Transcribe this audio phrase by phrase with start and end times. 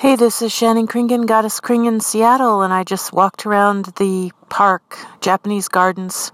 [0.00, 4.96] Hey, this is Shannon Kringen, Goddess Kringen, Seattle, and I just walked around the park,
[5.20, 6.32] Japanese Gardens,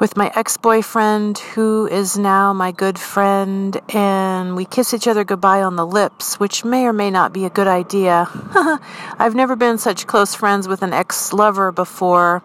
[0.00, 5.24] with my ex boyfriend, who is now my good friend, and we kiss each other
[5.24, 8.28] goodbye on the lips, which may or may not be a good idea.
[9.18, 12.42] I've never been such close friends with an ex lover before.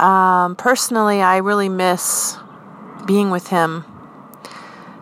[0.00, 2.36] Um, personally, I really miss
[3.06, 3.84] being with him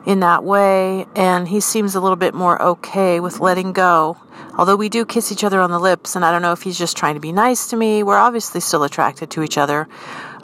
[0.08, 4.16] in that way, and he seems a little bit more okay with letting go.
[4.56, 6.78] Although we do kiss each other on the lips, and I don't know if he's
[6.78, 8.02] just trying to be nice to me.
[8.02, 9.86] We're obviously still attracted to each other,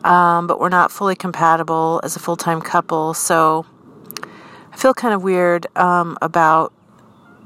[0.04, 3.14] um, but we're not fully compatible as a full time couple.
[3.14, 3.64] So
[4.70, 6.74] I feel kind of weird um, about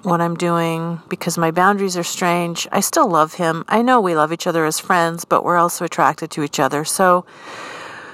[0.03, 2.67] what I'm doing because my boundaries are strange.
[2.73, 3.65] I still love him.
[3.69, 6.85] I know we love each other as friends, but we're also attracted to each other.
[6.85, 7.25] So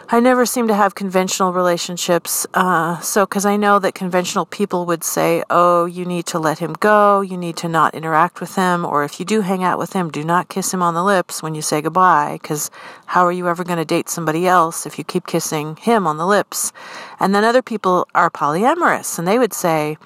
[0.07, 2.47] I never seem to have conventional relationships.
[2.53, 6.59] Uh, so, because I know that conventional people would say, oh, you need to let
[6.59, 9.79] him go, you need to not interact with him, or if you do hang out
[9.79, 12.71] with him, do not kiss him on the lips when you say goodbye, because
[13.07, 16.19] how are you ever going to date somebody else if you keep kissing him on
[16.19, 16.71] the lips?
[17.19, 19.97] And then other people are polyamorous, and they would say,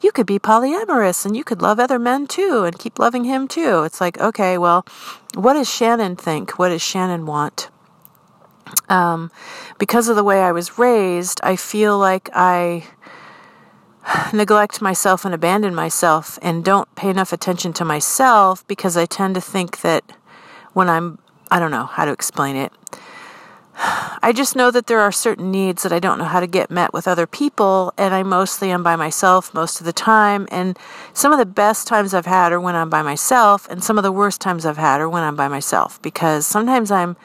[0.00, 3.48] you could be polyamorous and you could love other men too and keep loving him
[3.48, 3.82] too.
[3.82, 4.86] It's like, okay, well,
[5.34, 6.58] what does Shannon think?
[6.58, 7.70] What does Shannon want?
[8.88, 9.30] Um,
[9.78, 12.84] because of the way I was raised, I feel like I
[14.32, 19.34] neglect myself and abandon myself and don't pay enough attention to myself because I tend
[19.34, 20.04] to think that
[20.72, 21.18] when I'm,
[21.50, 22.72] I don't know how to explain it.
[24.22, 26.70] I just know that there are certain needs that I don't know how to get
[26.70, 30.48] met with other people, and I mostly am by myself most of the time.
[30.50, 30.78] And
[31.12, 34.04] some of the best times I've had are when I'm by myself, and some of
[34.04, 37.16] the worst times I've had are when I'm by myself because sometimes I'm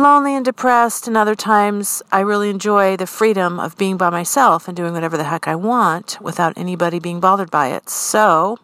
[0.00, 4.66] lonely and depressed, and other times I really enjoy the freedom of being by myself
[4.66, 7.88] and doing whatever the heck I want without anybody being bothered by it.
[7.88, 8.58] So,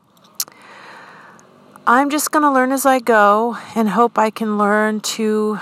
[1.87, 5.61] I'm just going to learn as I go and hope I can learn to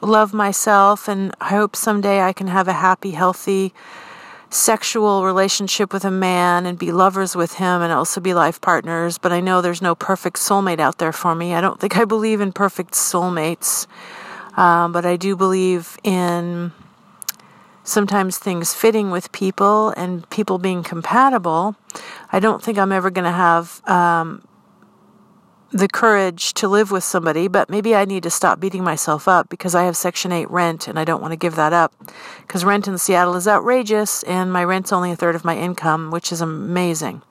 [0.00, 1.06] love myself.
[1.06, 3.72] And I hope someday I can have a happy, healthy,
[4.50, 9.18] sexual relationship with a man and be lovers with him and also be life partners.
[9.18, 11.54] But I know there's no perfect soulmate out there for me.
[11.54, 13.86] I don't think I believe in perfect soulmates.
[14.56, 16.72] Um, but I do believe in
[17.84, 21.76] sometimes things fitting with people and people being compatible.
[22.32, 24.46] I don't think I'm ever going to have um,
[25.70, 29.48] the courage to live with somebody, but maybe I need to stop beating myself up
[29.48, 31.94] because I have Section 8 rent and I don't want to give that up.
[32.42, 36.10] Because rent in Seattle is outrageous and my rent's only a third of my income,
[36.10, 37.22] which is amazing.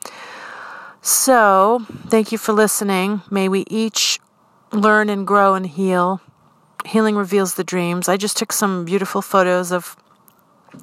[1.03, 3.21] So, thank you for listening.
[3.31, 4.19] May we each
[4.71, 6.21] learn and grow and heal.
[6.85, 8.09] Healing Reveals the Dreams.
[8.09, 9.95] I just took some beautiful photos of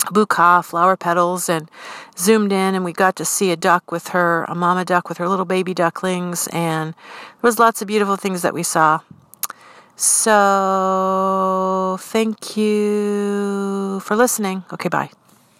[0.06, 1.70] buka, flower petals, and
[2.16, 5.19] zoomed in, and we got to see a duck with her, a mama duck with
[5.19, 9.00] her little baby ducklings, and there was lots of beautiful things that we saw.
[9.97, 14.65] So, thank you for listening.
[14.72, 15.10] Okay, bye.